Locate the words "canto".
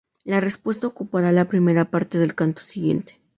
2.33-2.63